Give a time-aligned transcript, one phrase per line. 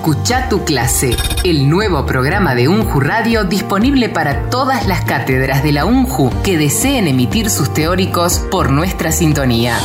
[0.00, 5.72] Escucha tu clase, el nuevo programa de UNJU Radio disponible para todas las cátedras de
[5.72, 9.78] la UNJU que deseen emitir sus teóricos por nuestra sintonía.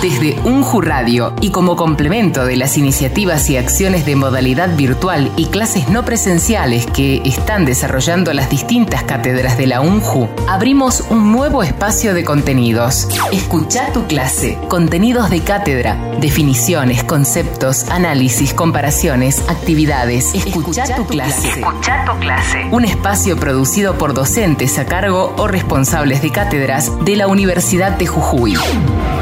[0.00, 5.46] Desde UNJU Radio y como complemento de las iniciativas y acciones de modalidad virtual y
[5.46, 11.62] clases no presenciales que están desarrollando las distintas cátedras de la UNJU, abrimos un nuevo
[11.62, 13.06] espacio de contenidos.
[13.32, 20.34] Escucha tu clase, contenidos de cátedra, definiciones, conceptos, análisis, comparaciones, actividades.
[20.34, 21.48] Escucha, tu, clase.
[21.48, 22.66] Escucha tu clase.
[22.70, 28.06] Un espacio producido por docentes a cargo o responsables de cátedras de la Universidad de
[28.06, 28.56] Jujuy.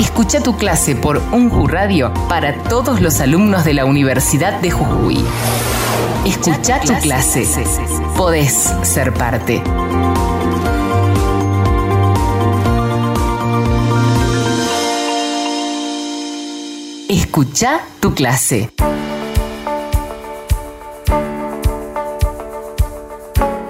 [0.01, 5.25] Escucha tu clase por UNJU Radio para todos los alumnos de la Universidad de Jujuy.
[6.27, 7.47] Escucha tu clase.
[8.17, 9.63] Podés ser parte.
[17.09, 18.71] Escucha tu clase.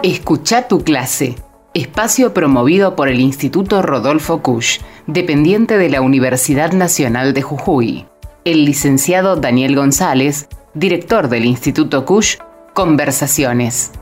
[0.05, 1.35] Escucha tu clase.
[1.73, 8.05] Espacio promovido por el Instituto Rodolfo Kusch, dependiente de la Universidad Nacional de Jujuy.
[8.45, 12.37] El licenciado Daniel González, director del Instituto Kusch,
[12.75, 13.93] Conversaciones.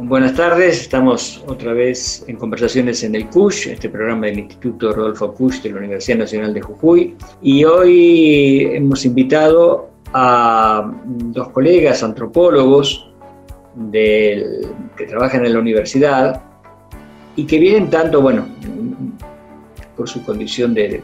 [0.00, 5.32] Buenas tardes, estamos otra vez en Conversaciones en el CUSH, este programa del Instituto Rodolfo
[5.32, 7.16] Kusch de la Universidad Nacional de Jujuy.
[7.40, 13.09] Y hoy hemos invitado a dos colegas antropólogos
[13.90, 16.42] que trabajan en la universidad
[17.36, 18.46] y que vienen tanto, bueno,
[19.96, 21.02] por su condición de,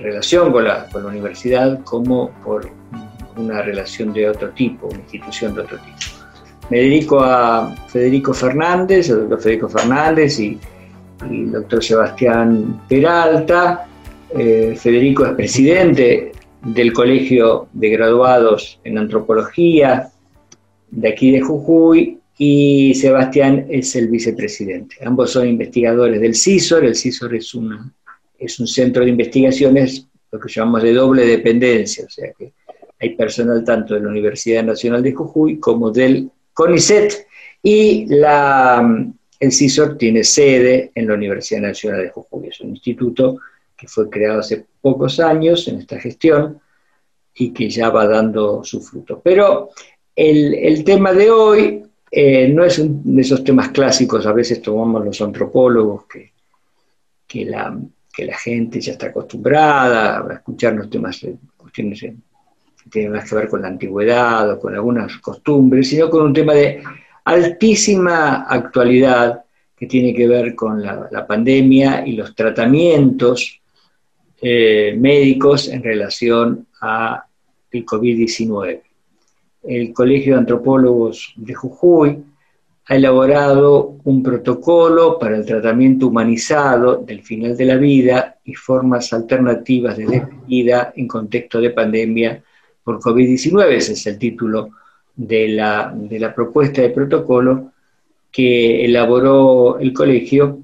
[0.00, 2.70] relación con la, con la, universidad como por
[3.36, 5.98] una relación de otro tipo, una institución de otro tipo.
[6.70, 10.58] Me dedico a Federico Fernández, el doctor Federico Fernández y,
[11.22, 13.86] el doctor Sebastián Peralta.
[14.30, 20.10] Eh, Federico es presidente del Colegio de Graduados en Antropología
[20.90, 24.96] de aquí de Jujuy y Sebastián es el vicepresidente.
[25.04, 26.84] Ambos son investigadores del CISOR.
[26.84, 27.52] El CISOR es,
[28.38, 32.52] es un centro de investigaciones, lo que llamamos de doble dependencia, o sea que
[33.00, 37.26] hay personal tanto de la Universidad Nacional de Jujuy como del CONICET
[37.62, 42.48] y la, el CISOR tiene sede en la Universidad Nacional de Jujuy.
[42.48, 43.38] Es un instituto
[43.76, 46.60] que fue creado hace pocos años en esta gestión
[47.34, 49.20] y que ya va dando su fruto.
[49.22, 49.70] Pero
[50.18, 55.04] el, tema de hoy eh, no es un de esos temas clásicos, a veces tomamos
[55.04, 57.78] los antropólogos, que, la,
[58.42, 61.24] gente ya está acostumbrada a escuchar los temas,
[61.56, 66.24] cuestiones que tienen más que ver con la antigüedad o con algunas costumbres, sino con
[66.24, 66.82] un tema de
[67.24, 69.44] altísima actualidad
[69.76, 73.60] que tiene que ver con la, pandemia y los tratamientos
[74.42, 77.24] eh, médicos en relación a
[77.70, 78.87] el COVID-19
[79.62, 82.24] el Colegio de Antropólogos de Jujuy
[82.86, 89.12] ha elaborado un protocolo para el tratamiento humanizado del final de la vida y formas
[89.12, 92.42] alternativas de despedida en contexto de pandemia
[92.82, 93.72] por COVID-19.
[93.72, 94.70] Ese es el título
[95.14, 97.72] de la, de la propuesta de protocolo
[98.32, 100.60] que elaboró el colegio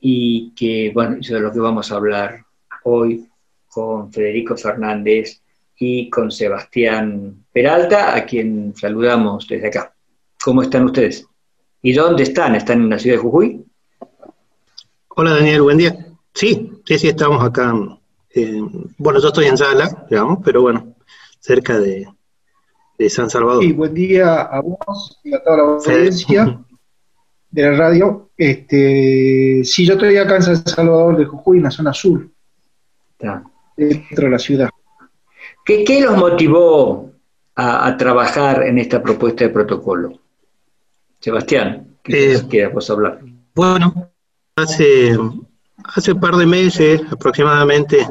[0.00, 2.44] y que, bueno, es de lo que vamos a hablar
[2.82, 3.28] hoy
[3.68, 5.40] con Federico Fernández
[5.78, 9.94] y con Sebastián Peralta, a quien saludamos desde acá.
[10.44, 11.26] ¿Cómo están ustedes?
[11.80, 12.54] ¿Y dónde están?
[12.54, 13.64] ¿Están en la ciudad de Jujuy?
[15.08, 15.96] Hola Daniel, buen día.
[16.34, 17.72] Sí, sí, sí, estamos acá.
[18.98, 20.96] bueno, yo estoy en Sala, digamos, pero bueno,
[21.40, 22.06] cerca de,
[23.08, 23.62] San Salvador.
[23.62, 26.62] Sí, buen día a vos y a toda la audiencia
[27.50, 28.32] de la radio.
[28.36, 32.28] Este, sí, yo estoy acá en San Salvador de Jujuy, en la zona sur,
[33.18, 34.68] dentro de la ciudad.
[35.64, 37.15] ¿Qué, los motivó
[37.56, 40.20] a, trabajar en esta propuesta de protocolo?
[41.18, 43.20] Sebastián, ¿qué eh, quieras vos hablar?
[43.54, 44.10] Bueno,
[44.56, 45.16] hace,
[45.84, 48.06] hace un par de meses aproximadamente,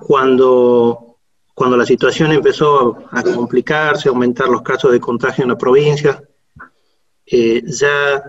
[0.00, 1.16] cuando,
[1.54, 6.22] cuando la situación empezó a, complicarse, a aumentar los casos de contagio en la provincia,
[7.24, 8.22] eh, ya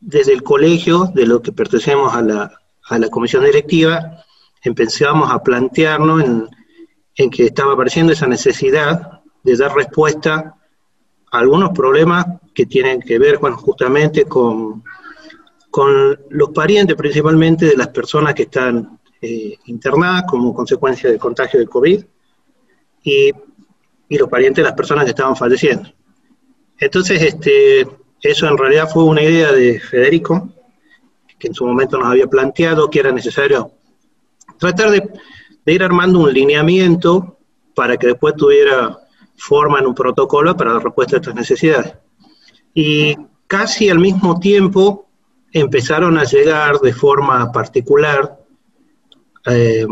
[0.00, 2.52] desde el colegio, de lo que pertenecemos a la,
[2.88, 4.24] a la comisión directiva,
[4.62, 6.48] empezamos a plantearnos en,
[7.16, 9.17] en que estaba apareciendo esa necesidad
[9.48, 10.54] de dar respuesta
[11.30, 14.82] a algunos problemas que tienen que ver justamente con,
[15.70, 21.58] con los parientes principalmente de las personas que están eh, internadas como consecuencia del contagio
[21.58, 22.04] del COVID
[23.02, 23.32] y,
[24.10, 25.90] los parientes de las personas que estaban falleciendo.
[26.78, 27.86] Entonces, este,
[28.22, 30.48] eso en realidad fue una idea de Federico,
[31.38, 33.70] que en su momento nos había planteado que era necesario
[34.58, 35.02] tratar de
[35.66, 37.38] ir armando un lineamiento
[37.74, 38.98] para que después tuviera
[39.38, 41.94] forman un protocolo para dar respuesta a estas necesidades.
[42.74, 45.08] Y casi al mismo tiempo
[45.52, 48.38] empezaron a llegar de forma particular
[49.46, 49.86] eh,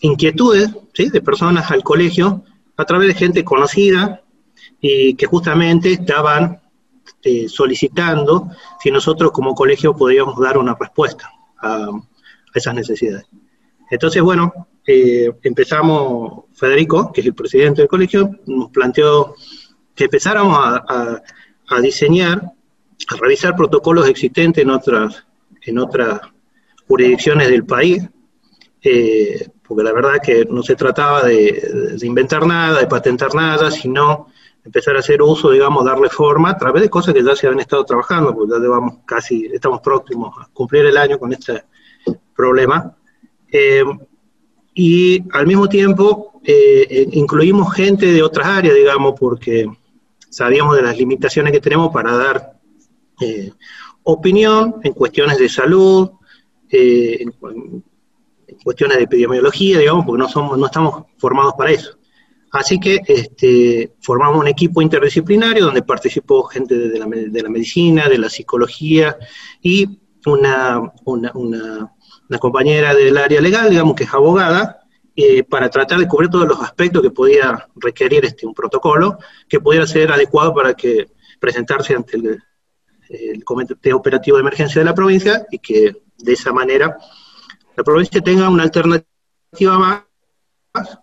[0.00, 2.44] inquietudes de personas al colegio
[2.76, 4.22] a través de gente conocida
[4.80, 6.60] y que justamente estaban
[7.22, 8.50] eh, solicitando
[8.80, 11.30] si nosotros como colegio podíamos dar una respuesta
[11.60, 11.88] a,
[12.54, 13.26] esas necesidades.
[13.90, 14.52] Entonces, bueno,
[14.86, 19.34] eh, empezamos, Federico, que es el presidente del colegio, nos planteó
[19.94, 21.22] que empezáramos a,
[21.80, 25.24] diseñar, a revisar protocolos existentes en otras,
[25.62, 26.20] en otras
[26.86, 28.06] jurisdicciones del país,
[28.82, 34.28] eh, porque la verdad que no se trataba de, inventar nada, de patentar nada, sino
[34.62, 37.60] empezar a hacer uso, digamos, darle forma a través de cosas que ya se habían
[37.60, 41.64] estado trabajando, porque ya llevamos casi, estamos próximos a cumplir el año con este
[42.34, 42.94] problema.
[43.50, 43.84] Eh,
[44.74, 49.66] y al mismo tiempo eh, incluimos gente de otras áreas, digamos, porque
[50.28, 52.54] sabíamos de las limitaciones que tenemos para dar
[54.02, 56.10] opinión en cuestiones de salud,
[56.68, 57.32] en,
[58.62, 61.98] cuestiones de epidemiología, digamos, porque no, somos, no estamos formados para eso.
[62.52, 68.08] Así que este, formamos un equipo interdisciplinario donde participó gente de la, de la medicina,
[68.08, 69.16] de la psicología
[69.60, 71.92] y una, una, una,
[72.38, 74.80] compañera del área legal, digamos, que es abogada,
[75.16, 79.18] eh, para tratar de cubrir todos los aspectos que podía requerir este, un protocolo
[79.48, 81.06] que pudiera ser adecuado para que
[81.38, 82.42] presentarse ante el,
[83.44, 86.96] Comité Operativo de Emergencia de la provincia y que de esa manera
[87.76, 90.98] la provincia tenga una alternativa más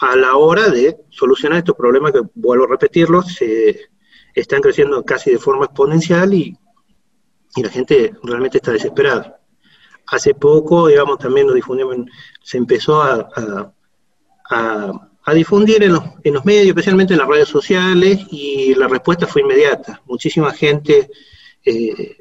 [0.00, 3.88] a la hora de solucionar estos problemas que, vuelvo a repetirlos, se
[4.34, 6.56] están creciendo casi de forma exponencial y,
[7.56, 9.39] la gente realmente está desesperada.
[10.06, 11.96] Hace poco, digamos, también lo difundimos,
[12.42, 13.28] se empezó a,
[14.50, 19.26] a, difundir en los, en los, medios, especialmente en las redes sociales, y la respuesta
[19.26, 20.02] fue inmediata.
[20.06, 21.08] Muchísima gente,
[21.64, 22.16] eh,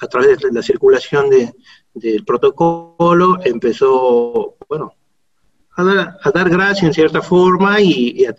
[0.00, 1.52] a través de la circulación de,
[1.94, 4.94] del protocolo empezó, bueno,
[5.76, 8.34] a dar, a dar gracia en cierta forma y, a,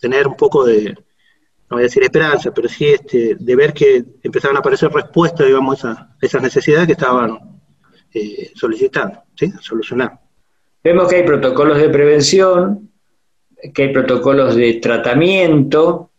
[0.00, 4.04] tener un poco de, no voy a decir esperanza, pero sí este, de ver que
[4.22, 7.51] empezaban a aparecer respuestas, digamos, a esas necesidades que estaban
[8.14, 9.50] eh, solicitando, ¿sí?
[9.60, 10.20] solucionar.
[10.84, 12.90] Vemos que hay protocolos de prevención,
[13.72, 16.10] que hay protocolos de tratamiento,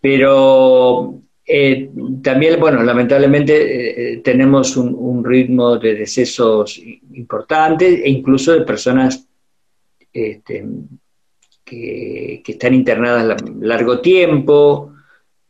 [0.00, 1.90] pero eh,
[2.22, 6.78] también, bueno, lamentablemente eh, tenemos un, ritmo de decesos
[7.12, 9.28] importante e incluso de personas
[10.12, 10.64] este,
[11.62, 14.94] que, están internadas largo tiempo,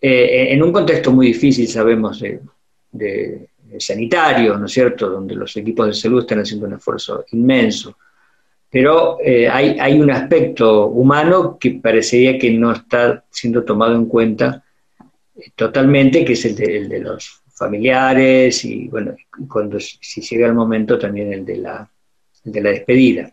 [0.01, 2.21] en un contexto muy difícil, sabemos,
[2.91, 7.97] de, sanitario, ¿no es cierto?, donde los equipos de salud están haciendo un esfuerzo inmenso.
[8.71, 14.65] Pero hay, hay un aspecto humano que parecería que no está siendo tomado en cuenta
[15.55, 19.15] totalmente, que es el de, los familiares y bueno,
[19.49, 21.91] cuando si llega el momento también el de la,
[22.45, 23.33] de la despedida.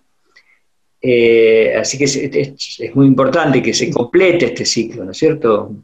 [0.99, 5.75] Eh, así que es, muy importante que se complete este ciclo, ¿no es cierto?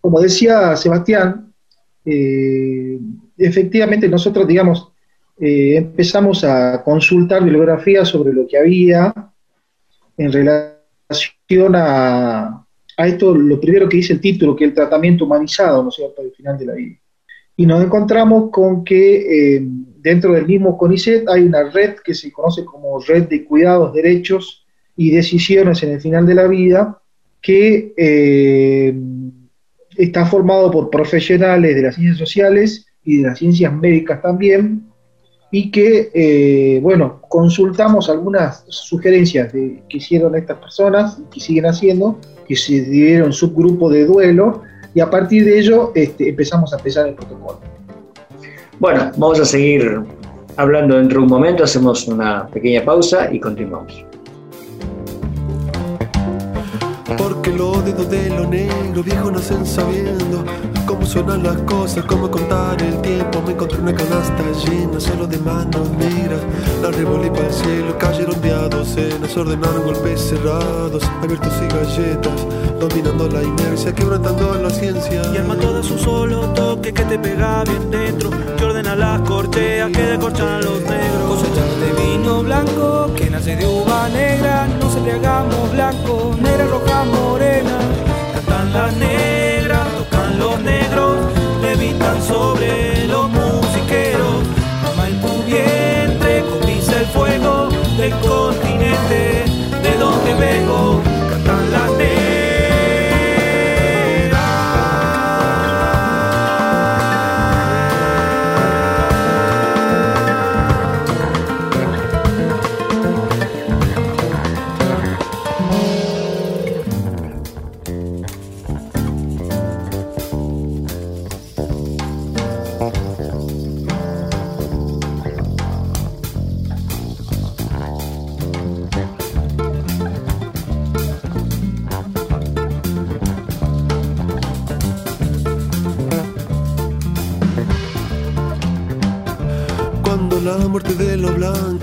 [0.00, 1.52] Como decía Sebastián,
[2.04, 2.98] eh,
[3.38, 4.92] efectivamente nosotros, digamos,
[5.40, 9.14] eh, empezamos a consultar bibliografía sobre lo que había
[10.16, 12.66] en relación a,
[12.98, 15.94] a esto lo primero que dice el título, que es el tratamiento humanizado, ¿no es
[15.94, 16.96] cierto?, al final de la vida.
[17.56, 22.32] Y nos encontramos con que eh, dentro del mismo CONICET hay una red que se
[22.32, 27.00] conoce como Red de Cuidados, Derechos y Decisiones en el final de la vida,
[27.40, 28.94] que eh,
[29.96, 34.82] está formado por profesionales de las ciencias sociales y de las ciencias médicas también,
[35.50, 41.64] y que, eh, bueno, consultamos algunas sugerencias de, que hicieron estas personas y que siguen
[41.64, 44.60] haciendo, que se dieron subgrupo de duelo,
[44.94, 47.60] y a partir de ello este, empezamos a empezar el protocolo.
[48.78, 50.02] Bueno, vamos a seguir
[50.56, 54.04] hablando dentro de un momento, hacemos una pequeña pausa y continuamos.
[57.16, 60.44] Porque los dedos de lo negro viejo nacen sabiendo
[60.88, 63.42] cómo suenan las cosas, cómo contar el tiempo.
[63.44, 66.40] Me encontré una canasta llena solo de manos negras.
[66.82, 72.32] La revolí para el cielo, cayeron de a docenas, ordenaron golpes cerrados, abiertos y galletas,
[72.80, 75.22] dominando la inercia, quebrantando la ciencia.
[75.34, 79.20] Y arma todo es un solo toque que te pega bien dentro, que ordena las
[79.28, 81.22] corcheas, que decorchan los negros.
[81.28, 86.64] Cosechar de vino blanco, que nace de uva negra, no se le hagamos blanco, negra,
[86.66, 87.78] roja, morena.
[88.32, 89.47] Cantan las negras,
[90.60, 91.16] negros,
[91.62, 94.44] levitan sobre los musiqueros.
[94.82, 99.44] Mama en tu vientre, comienza el fuego del continente
[99.82, 101.07] de donde vengo.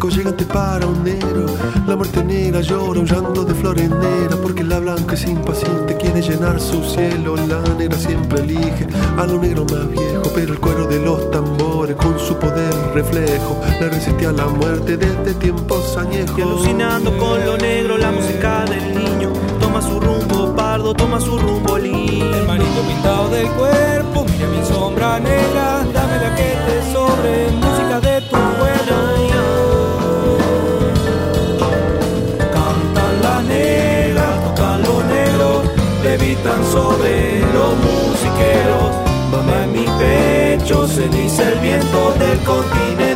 [0.05, 1.45] Blanco, llegante para un negro.
[1.87, 6.21] La muerte negra llora un llanto de flores negra, porque la blanca es impaciente, quiere
[6.21, 7.35] llenar su cielo.
[7.35, 11.95] La negra siempre elige a lo negro más viejo, pero el cuero de los tambores
[11.95, 16.37] con su poder reflejo le resistía a la muerte desde tiempos añejos.
[16.37, 21.37] Y alucinando con lo negro, la música del niño toma su rumbo pardo, toma su
[21.37, 22.35] rumbo lindo.
[22.35, 27.64] El manito pintado del cuerpo, mira mi sombra negra, dame la que te sobre,
[36.17, 38.91] levitan sobre los musiqueros.
[39.31, 43.14] Mamá en mi pecho se dice el viento del continente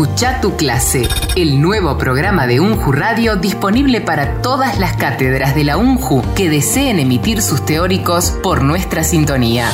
[0.00, 5.62] Escucha tu clase, el nuevo programa de UNJU Radio disponible para todas las cátedras de
[5.62, 9.68] la UNJU que deseen emitir sus teóricos por nuestra sintonía.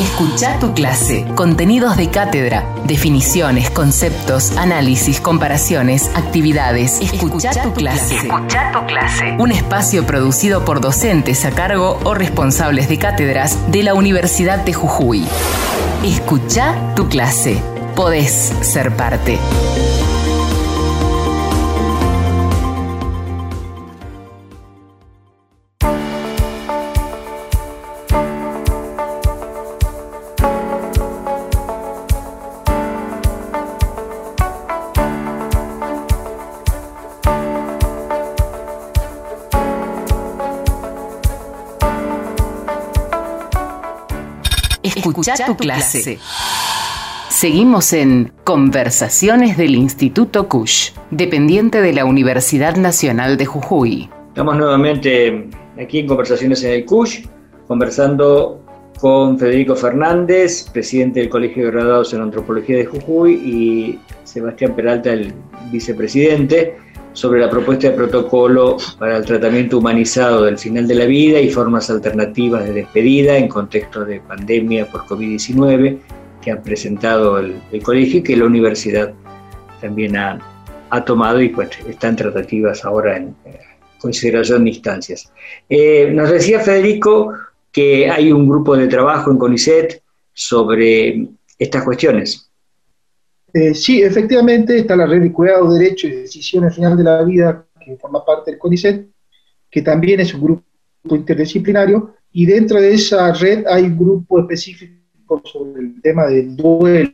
[0.00, 7.00] Escucha tu clase, contenidos de cátedra, definiciones, conceptos, análisis, comparaciones, actividades.
[7.00, 8.16] Escucha tu clase.
[8.16, 9.36] Escucha tu clase.
[9.38, 14.72] Un espacio producido por docentes a cargo o responsables de cátedras de la Universidad de
[14.72, 15.24] Jujuy.
[16.02, 17.62] Escucha tu clase
[17.98, 19.36] podés ser parte.
[44.84, 46.20] Escucha tu clase.
[47.38, 54.10] Seguimos en Conversaciones del Instituto Cush, dependiente de la Universidad Nacional de Jujuy.
[54.30, 55.48] Estamos nuevamente
[55.80, 57.26] aquí en Conversaciones en el Cush,
[57.68, 58.60] conversando
[58.98, 65.12] con Federico Fernández, presidente del Colegio de Graduados en Antropología de Jujuy, y Sebastián Peralta,
[65.12, 65.32] el
[65.70, 66.76] vicepresidente,
[67.12, 71.50] sobre la propuesta de protocolo para el tratamiento humanizado del final de la vida y
[71.50, 75.98] formas alternativas de despedida en contexto de pandemia por COVID-19
[76.50, 79.12] ha presentado el, colegio y que la universidad
[79.80, 80.40] también ha,
[81.04, 83.36] tomado y pues están tratativas ahora en
[83.98, 85.30] consideración de instancias.
[85.68, 87.34] Eh, nos decía Federico
[87.70, 90.02] que hay un grupo de trabajo en CONICET
[90.32, 91.28] sobre
[91.58, 92.50] estas cuestiones.
[93.52, 97.66] Eh, sí, efectivamente está la red de cuidado, derecho y decisiones final de la vida
[97.84, 99.06] que forma parte del CONICET,
[99.70, 100.64] que también es un grupo
[101.10, 104.97] interdisciplinario, y dentro de esa red hay un grupo específico
[105.44, 107.10] sobre el tema del duelo,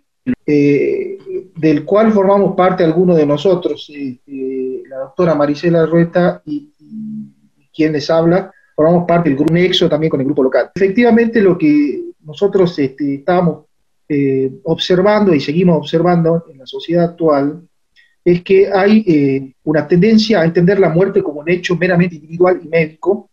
[0.46, 1.18] eh,
[1.56, 6.70] del cual formamos parte algunos de nosotros, eh, eh, la doctora Marisela Rueta y,
[7.74, 10.70] quien les habla, formamos parte del grupo Nexo también con el grupo local.
[10.74, 13.64] Efectivamente, lo que nosotros este, estábamos
[14.62, 17.62] observando y seguimos observando en la sociedad actual
[18.24, 22.68] es que hay una tendencia a entender la muerte como un hecho meramente individual y
[22.68, 23.30] médico,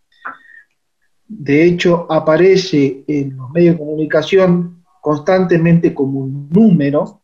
[1.38, 7.22] de hecho aparece en los medios de comunicación constantemente como un número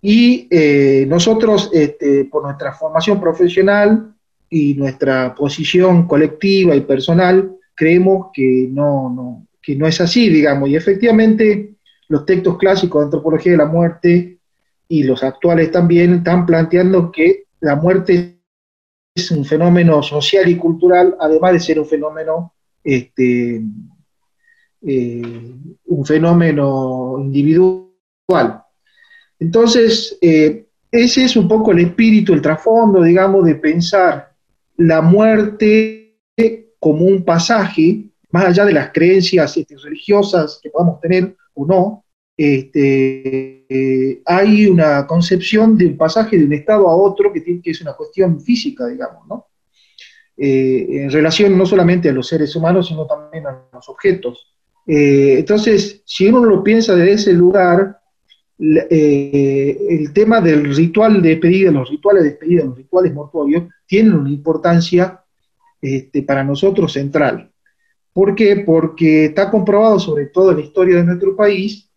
[0.00, 4.14] y eh, nosotros, este, por nuestra formación profesional
[4.50, 10.68] y nuestra posición colectiva y personal, creemos que no, no, que no es así, digamos,
[10.68, 11.74] y efectivamente
[12.08, 14.38] los textos clásicos de antropología de la muerte
[14.88, 18.40] y los actuales también están planteando que la muerte
[19.14, 22.53] es un fenómeno social y cultural, además de ser un fenómeno
[22.84, 23.62] este,
[24.82, 25.54] eh,
[25.86, 28.62] un fenómeno individual.
[29.38, 34.32] Entonces, eh, ese es un poco el espíritu, el trasfondo, digamos, de pensar
[34.76, 36.02] la muerte
[36.78, 42.04] como un pasaje, más allá de las creencias este, religiosas que podamos tener o no,
[42.36, 43.64] este,
[44.26, 47.80] hay una concepción de un pasaje de un estado a otro que, tiene, que es
[47.80, 49.46] una cuestión física, digamos, ¿no?
[50.36, 54.52] Eh, en relación no solamente a los seres humanos, sino también a los objetos.
[54.86, 58.00] Eh, entonces, si uno lo piensa desde ese lugar,
[58.58, 64.14] eh, el tema del ritual de despedida, los rituales de despedida, los rituales mortuorios, tienen
[64.14, 65.22] una importancia
[65.80, 67.50] este, para nosotros central.
[68.12, 68.62] ¿Por qué?
[68.66, 71.90] Porque está comprobado, sobre todo en la historia de nuestro país,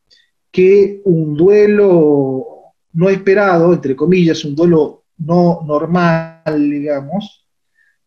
[0.52, 2.46] que un duelo
[2.94, 7.47] no esperado, entre comillas, un duelo no normal, digamos,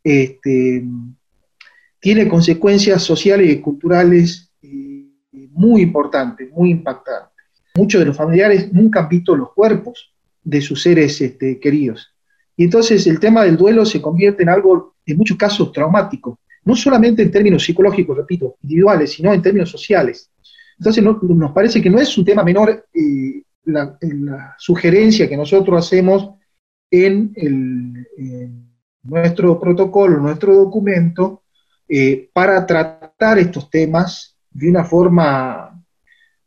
[0.02, 0.84] este,
[2.00, 5.06] tiene consecuencias sociales y culturales eh,
[5.52, 7.30] muy importantes, muy impactantes.
[7.74, 12.14] Muchos de los familiares nunca han visto los cuerpos de sus seres este, queridos.
[12.56, 16.76] Y entonces el tema del duelo se convierte en algo, en muchos casos, traumático, no
[16.76, 20.30] solamente en términos psicológicos, repito, individuales, sino en términos sociales.
[20.78, 26.30] Entonces nos parece que no es un tema menor eh, la, sugerencia que nosotros hacemos
[26.90, 28.06] en,
[29.02, 31.42] nuestro protocolo, nuestro documento,
[31.88, 35.82] eh, para tratar estos temas de una forma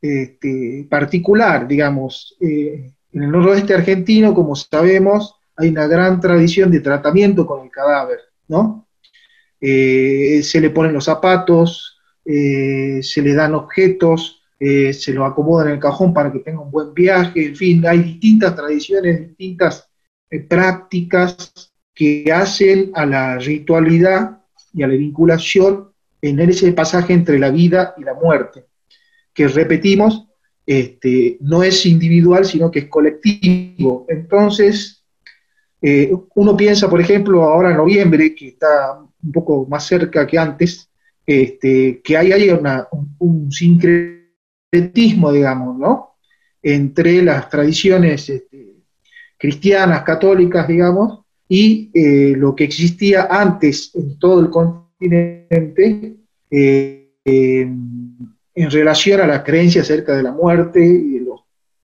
[0.02, 2.36] este, particular, digamos.
[2.40, 7.70] Eh, en el noroeste argentino, como sabemos, hay una gran tradición de tratamiento con el
[7.70, 8.88] cadáver, ¿no?
[9.60, 11.94] se le ponen los zapatos,
[12.26, 16.62] eh, se le dan objetos, eh, se lo acomodan en el cajón para que tenga
[16.62, 19.90] un buen viaje, en fin, hay distintas tradiciones, distintas
[20.30, 24.42] eh, prácticas que hacen a la ritualidad
[24.74, 28.66] y a la vinculación en ese pasaje entre la vida y la muerte,
[29.34, 30.28] que repetimos,
[30.66, 34.06] este, no es individual, sino que es colectivo.
[34.08, 35.04] Entonces,
[36.36, 40.90] uno piensa, por ejemplo, ahora en noviembre, que está un poco más cerca que antes,
[41.26, 42.50] este, que hay ahí
[43.20, 46.16] un, sincretismo, digamos, ¿no?
[46.62, 48.78] Entre las tradiciones este,
[49.38, 56.18] cristianas, católicas, digamos, y eh, lo que existía antes en todo el continente
[56.50, 61.14] eh, en relación a la creencia acerca de la muerte y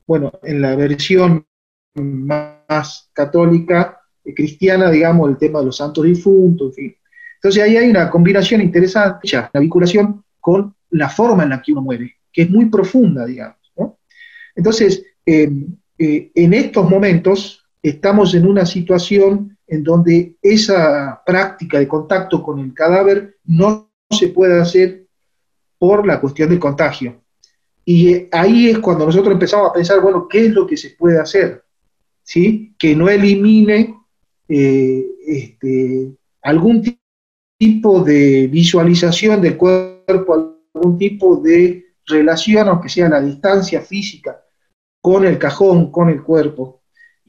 [0.09, 1.45] bueno, en la versión
[1.93, 6.95] más católica, eh, cristiana, digamos, el tema de los santos difuntos, en fin.
[7.35, 11.73] Entonces ahí hay una combinación interesante, ya, la vinculación con la forma en la que
[11.73, 13.57] uno muere, que es muy profunda, digamos.
[14.55, 21.87] Entonces, em, eh, en estos momentos estamos en una situación en donde esa práctica de
[21.87, 25.05] contacto con el cadáver no se puede hacer
[25.77, 27.21] por la cuestión del contagio.
[27.85, 30.91] Y eh, ahí es cuando nosotros empezamos a pensar, bueno, ¿qué es lo que se
[30.91, 31.63] puede hacer?
[32.23, 32.75] ¿Sí?
[32.77, 33.95] Que no elimine
[34.47, 36.11] eh, este,
[36.41, 36.99] algún tipo
[37.59, 44.41] tipo de visualización del cuerpo, algún tipo de relación, aunque sea la distancia física,
[45.01, 46.78] con el cajón, con el cuerpo.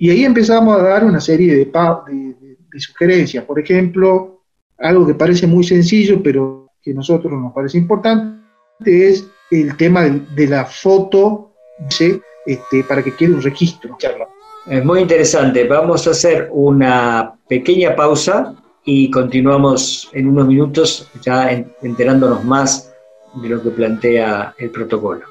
[0.00, 3.44] Y ahí empezamos a dar una serie de, de, sugerencias.
[3.44, 4.40] Por ejemplo,
[4.78, 8.40] algo que parece muy sencillo, pero que a nosotros nos parece importante,
[8.80, 11.52] es el tema de, la foto
[12.46, 13.98] este, para que quede un registro.
[14.66, 15.68] Es muy interesante.
[15.68, 18.54] Vamos a hacer una pequeña pausa
[18.86, 21.50] y continuamos en unos minutos ya
[21.82, 22.90] enterándonos más
[23.42, 25.26] de lo que plantea el protocolo.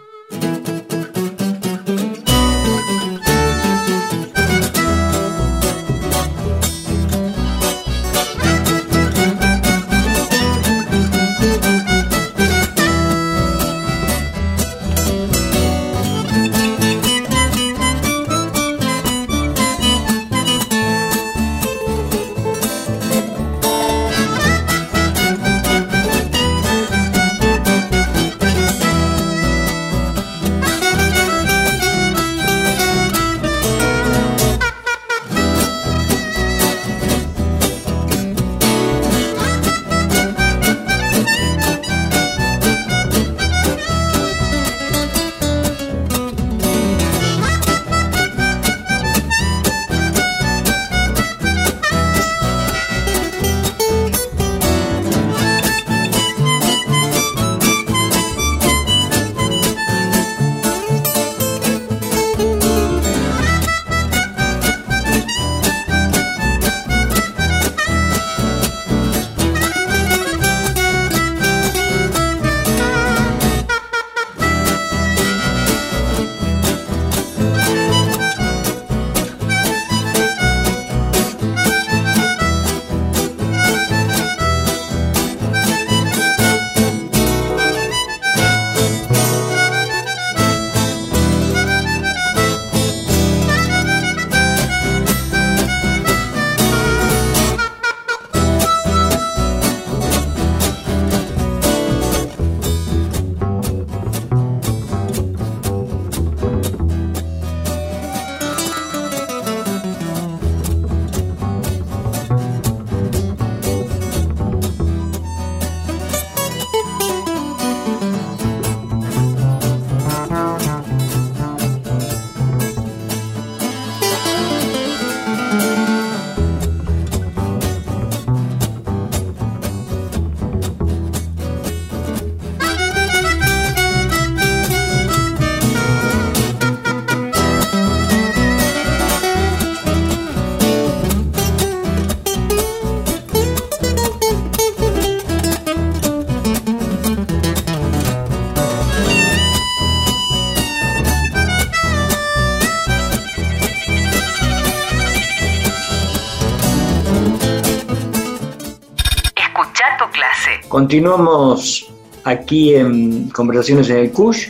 [160.69, 161.91] Continuamos
[162.25, 164.49] aquí en Conversaciones en el CUSH.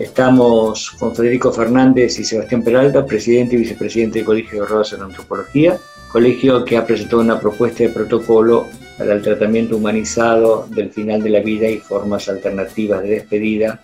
[0.00, 5.02] Estamos con Federico Fernández y Sebastián Peralta, presidente y vicepresidente del Colegio de Rodas en
[5.02, 5.78] Antropología,
[6.10, 8.66] colegio que ha presentado una propuesta de protocolo
[8.98, 13.80] para el tratamiento humanizado del final de la vida y formas alternativas de despedida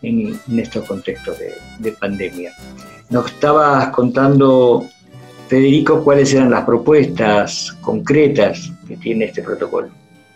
[0.00, 2.50] en, estos contextos de, de pandemia.
[3.10, 4.86] Nos estabas contando
[5.48, 9.88] Federico, ¿cuáles eran las propuestas concretas que tiene este protocolo?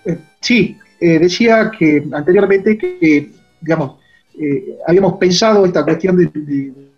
[0.04, 4.00] Eh, sí, eh, decía que anteriormente que, digamos,
[4.38, 6.92] eh, habíamos pensado esta cuestión del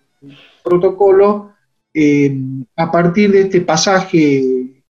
[0.62, 1.53] protocolo
[2.77, 4.85] a partir de este pasaje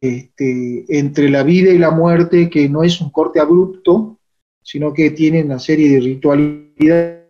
[0.00, 4.18] este, entre la vida y la muerte, que no es un corte abrupto,
[4.62, 7.26] sino que tiene una serie de ritualidades,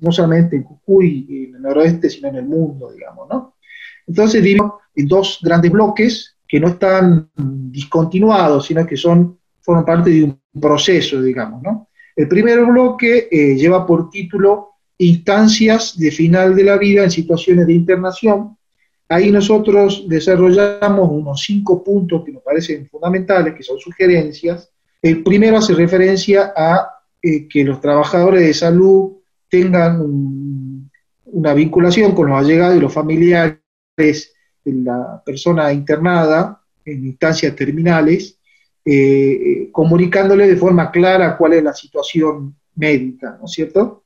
[0.00, 3.54] no solamente en Jujuy y en el noroeste, sino en el mundo, digamos, ¿no?
[4.06, 9.37] Entonces, digo, en dos grandes bloques que no están discontinuados, sino que son,
[9.68, 11.62] forman parte de un proceso, digamos.
[11.62, 11.88] ¿no?
[12.16, 17.66] El primer bloque eh, lleva por título Instancias de final de la vida en situaciones
[17.66, 18.56] de internación.
[19.10, 24.70] Ahí nosotros desarrollamos unos cinco puntos que nos parecen fundamentales, que son sugerencias.
[25.02, 26.88] El primero hace referencia a
[27.20, 29.18] eh, que los trabajadores de salud
[29.50, 30.00] tengan
[31.26, 34.32] una vinculación con los allegados y los familiares
[34.64, 38.37] la persona internada en instancias terminales,
[38.90, 44.04] eh, comunicándole de forma clara cuál es la situación médica, ¿no es cierto?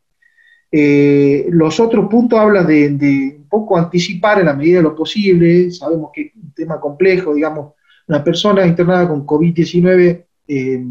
[0.73, 5.71] Eh, los otros puntos hablan de, un poco anticipar en la medida de lo posible,
[5.71, 7.75] sabemos que es un tema complejo, digamos,
[8.09, 10.85] una persona internada con COVID-19 eh,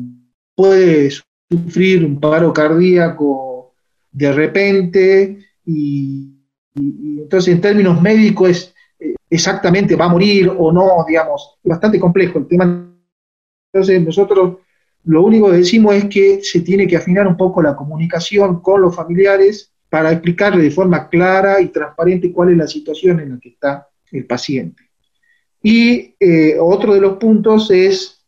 [0.56, 1.10] puede
[1.50, 3.74] sufrir un paro cardíaco
[4.10, 6.30] de repente y,
[6.76, 8.74] y, entonces en términos médicos es
[9.30, 12.91] exactamente va a morir o no, digamos, bastante complejo el tema.
[13.72, 14.58] Entonces nosotros
[15.06, 18.82] lo único que decimos es que se tiene que afinar un poco la comunicación con
[18.82, 23.40] los familiares para explicarle de forma clara y transparente cuál es la situación en la
[23.40, 24.84] que está el paciente.
[25.64, 28.26] Y eh, otro de los puntos es,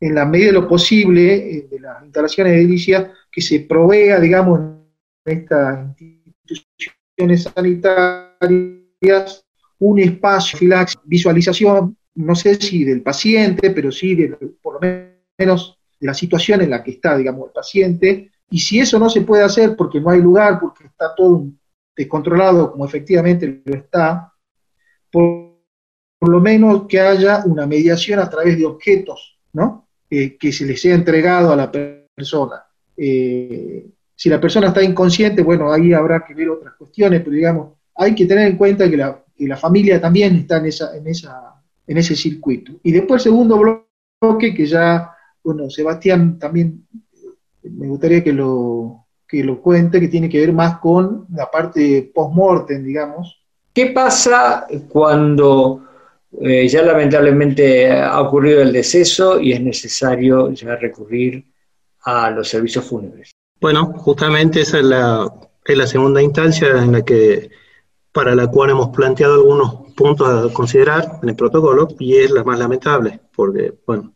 [0.00, 4.18] en la medida de lo posible, eh, de las instalaciones de edilicia, que se provea,
[4.18, 4.60] digamos,
[5.24, 9.46] en estas instituciones sanitarias
[9.78, 14.28] un espacio de visualización, no sé si del paciente, pero sí de,
[14.60, 18.30] por lo menos la situación en la que está, digamos, el paciente.
[18.50, 21.46] Y si eso no se puede hacer porque no hay lugar, porque está todo
[21.96, 24.32] descontrolado, como efectivamente lo está,
[25.10, 25.52] por,
[26.20, 29.88] lo menos que haya una mediación a través de objetos, ¿no?
[30.08, 32.64] Eh, que se les sea entregado a la persona.
[32.96, 37.72] Eh, si la persona está inconsciente, bueno, ahí habrá que ver otras cuestiones, pero digamos,
[37.96, 41.06] hay que tener en cuenta que la y la familia también está en, esa, en,
[41.08, 41.60] esa,
[41.92, 42.72] en ese circuito.
[42.82, 45.10] Y después el segundo bloque, que ya,
[45.44, 46.86] bueno, Sebastián también
[47.62, 51.50] eh, me gustaría que lo, que lo cuente, que tiene que ver más con la
[51.50, 53.42] parte post-mortem, digamos.
[53.74, 55.84] ¿Qué pasa cuando
[56.40, 61.44] eh, ya lamentablemente ha ocurrido el deceso y es necesario ya recurrir
[62.04, 63.32] a los servicios fúnebres?
[63.60, 65.30] Bueno, justamente esa es la,
[65.62, 67.50] es la segunda instancia en la que
[68.12, 72.42] para la cual hemos planteado algunos puntos a considerar en el protocolo y es la
[72.42, 74.14] más lamentable, porque, bueno,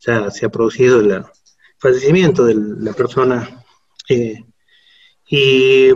[0.00, 1.24] ya se ha producido el
[1.78, 3.64] fallecimiento de la persona
[4.08, 4.44] eh,
[5.28, 5.88] y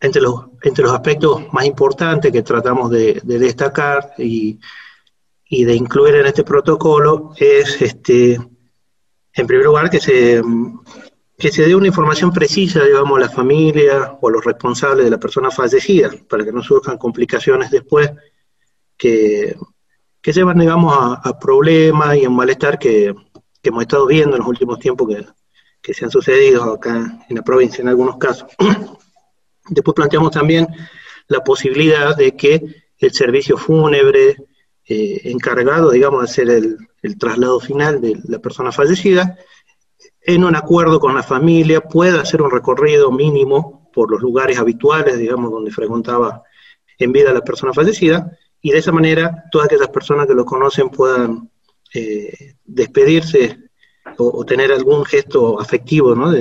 [0.00, 4.60] entre los, entre los aspectos más importantes que tratamos de, destacar y,
[5.48, 10.42] y, de incluir en este protocolo es, este, en primer lugar, que se
[11.42, 15.10] que se dé una información precisa, digamos, a la familia o a los responsables de
[15.10, 18.12] la persona fallecida, para que no surjan complicaciones después
[18.96, 19.56] que,
[20.20, 23.12] que llevan, digamos, a, problemas y a un malestar que,
[23.64, 25.08] hemos estado viendo en los últimos tiempos
[25.82, 28.48] que, se han sucedido acá en la provincia en algunos casos.
[29.68, 30.68] Después planteamos también
[31.26, 34.36] la posibilidad de que el servicio fúnebre
[34.86, 39.36] eh, encargado, digamos, de hacer el, el traslado final de la persona fallecida,
[40.24, 45.18] en un acuerdo con la familia, pueda hacer un recorrido mínimo por los lugares habituales,
[45.18, 46.42] digamos, donde frecuentaba
[46.98, 50.88] en vida la persona fallecida, y de esa manera todas aquellas personas que lo conocen
[50.88, 51.50] puedan
[51.92, 53.58] eh, despedirse
[54.18, 56.32] o, tener algún gesto afectivo ¿no?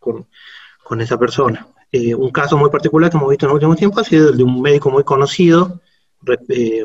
[0.00, 1.66] con, esa persona.
[1.90, 4.36] Eh, un caso muy particular que hemos visto en el último tiempo ha sido el
[4.36, 5.80] de un médico muy conocido,
[6.48, 6.84] eh,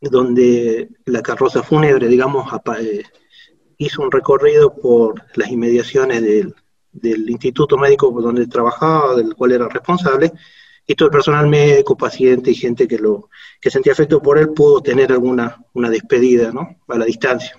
[0.00, 2.52] donde la carroza fúnebre, digamos,
[3.78, 6.54] hizo un recorrido por las inmediaciones del,
[7.28, 10.32] instituto médico donde trabajaba, del cual era responsable,
[10.86, 13.28] y todo el personal médico, paciente y gente que lo
[13.60, 16.76] que sentía afecto por él pudo tener alguna una despedida ¿no?
[16.88, 17.56] a la distancia.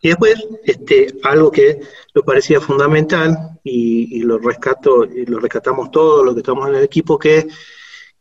[0.00, 1.80] Y después, este, algo que
[2.14, 6.84] nos parecía fundamental, y, lo rescato, y lo rescatamos todos los que estamos en el
[6.84, 7.46] equipo, que,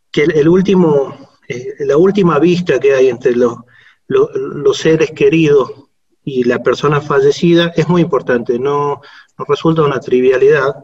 [0.09, 1.13] que el, último,
[1.45, 3.57] eh, la última vista que hay entre los,
[4.07, 5.71] los, seres queridos
[6.23, 9.01] y la persona fallecida es muy importante, no,
[9.37, 10.83] no resulta una trivialidad.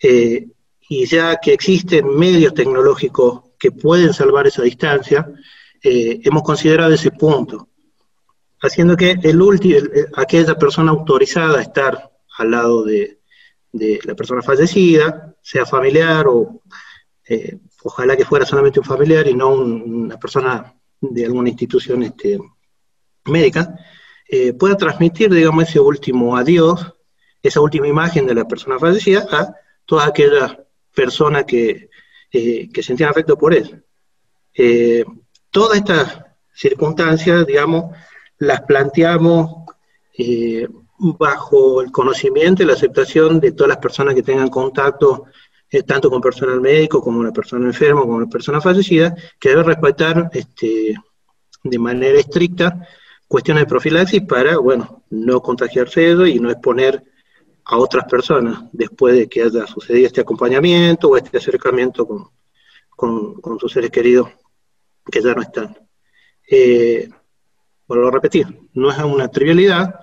[0.00, 0.48] Eh,
[0.88, 5.26] y ya que existen medios tecnológicos que pueden salvar esa distancia,
[5.82, 7.68] eh, hemos considerado ese punto
[8.60, 9.78] haciendo que el último,
[10.16, 13.20] aquella persona autorizada a estar al lado de,
[13.72, 16.62] la persona fallecida, sea familiar o
[17.28, 22.38] eh, ojalá que fuera solamente un familiar y no una persona de alguna institución este,
[23.24, 23.76] médica,
[24.28, 26.94] eh, pueda transmitir, digamos, ese último adiós,
[27.42, 31.90] esa última imagen de la persona fallecida a toda aquella persona que,
[32.32, 33.84] eh, que sentía afecto por él.
[35.50, 36.20] todas estas
[36.52, 37.94] circunstancias, digamos,
[38.38, 39.64] las planteamos
[40.16, 40.66] eh,
[40.98, 45.24] bajo el conocimiento y la aceptación de todas las personas que tengan contacto
[45.70, 49.64] eh, tanto con personal médico como una persona enferma como una persona fallecida, que debe
[49.64, 50.94] respetar este,
[51.64, 52.86] de manera estricta
[53.34, 57.02] cuestiones de profilaxis para, bueno, no contagiarse eso y no exponer
[57.64, 62.30] a otras personas después de que haya sucedido este acompañamiento o este acercamiento con,
[62.94, 64.28] con, sus seres queridos
[65.10, 65.76] que ya no están.
[66.48, 67.08] Eh,
[67.88, 69.96] vuelvo a repetir, no es una trivialidad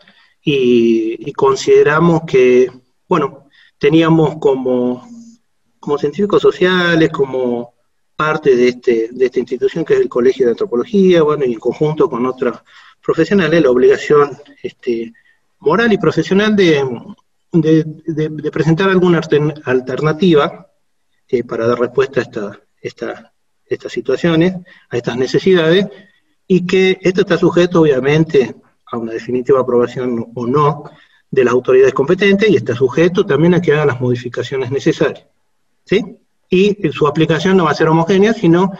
[0.44, 2.70] y, consideramos que,
[3.08, 5.08] bueno, teníamos como,
[5.80, 7.76] como científicos sociales, como
[8.13, 11.60] parte de, este, de esta institución que es el Colegio de Antropología, bueno, y en
[11.62, 12.58] conjunto con otros
[13.04, 15.14] profesionales, la obligación este,
[15.60, 16.84] moral y profesional de,
[17.52, 19.22] de, presentar alguna
[19.66, 20.68] alternativa
[21.28, 23.34] eh, para dar respuesta a esta, esta,
[23.66, 24.56] estas situaciones,
[24.90, 25.88] a estas necesidades,
[26.48, 28.56] y que esto está sujeto obviamente
[28.92, 30.84] a una definitiva aprobación o no
[31.30, 35.26] de las autoridades competentes y está sujeto también a que hagan las modificaciones necesarias.
[35.86, 36.18] ¿sí?
[36.50, 38.74] Y su aplicación no va a ser homogénea, sino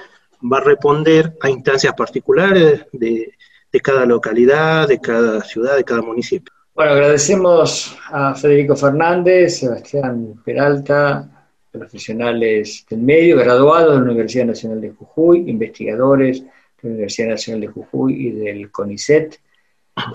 [0.51, 3.34] va a responder a instancias particulares de,
[3.71, 6.53] de cada localidad, de cada ciudad, de cada municipio.
[6.73, 14.81] Bueno, agradecemos a Federico Fernández, Sebastián Peralta, profesionales del medio, graduados de la Universidad Nacional
[14.81, 16.43] de Jujuy, investigadores,
[16.81, 19.39] la Universidad Nacional de Jujuy y del CONICET,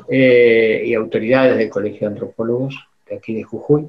[0.08, 2.74] eh, y autoridades del Colegio de Antropólogos
[3.08, 3.88] de aquí de Jujuy.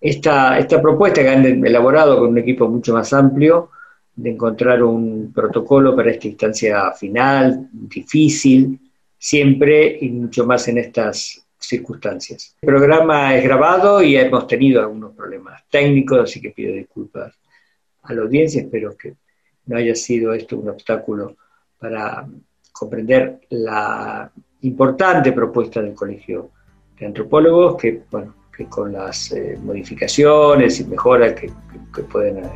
[0.00, 3.70] Esta, esta propuesta que han elaborado con un equipo mucho más amplio
[4.14, 8.78] de encontrar un protocolo para esta instancia final, difícil,
[9.18, 12.56] siempre y mucho más en estas circunstancias.
[12.62, 17.34] El programa es grabado y hemos tenido algunos problemas técnicos, así que pido disculpas
[18.02, 19.14] a la audiencia, espero que
[19.66, 21.36] no haya sido esto un obstáculo
[21.78, 22.26] para
[22.72, 24.30] comprender la
[24.62, 26.50] importante propuesta del Colegio
[26.98, 31.52] de Antropólogos, que, bueno, que con las eh, modificaciones y mejoras que,
[32.04, 32.50] pueden eh,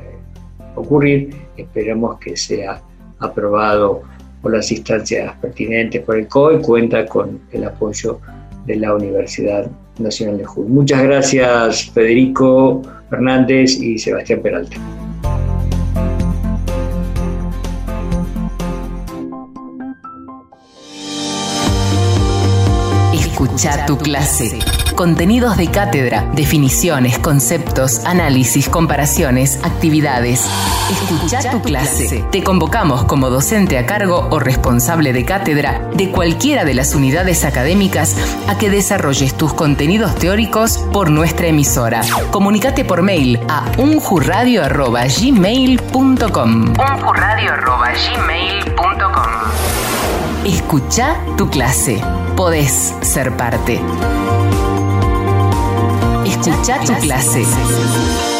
[0.77, 2.81] ocurrir, esperamos que sea
[3.19, 4.03] aprobado
[4.43, 8.21] por las instancias pertinentes por el COE, cuenta con el apoyo
[8.67, 10.69] de la Universidad Nacional de Jujuy.
[10.69, 14.77] Muchas gracias Federico Fernández y Sebastián Peralta.
[23.15, 24.59] Escucha tu clase.
[24.97, 30.47] Contenidos de cátedra, definiciones, conceptos, análisis, comparaciones, actividades.
[30.91, 32.25] Escucha tu clase.
[32.31, 37.45] Te convocamos como docente a cargo o responsable de cátedra de cualquiera de las unidades
[37.45, 38.17] académicas
[38.49, 42.03] a que desarrolles tus contenidos teóricos por nuestra emisora.
[42.31, 46.75] Comunicate por mail a unjurradio.gmail.com
[50.45, 52.03] Escucha tu clase
[52.37, 53.81] podés ser parte.
[56.45, 58.32] Escucha tu clase.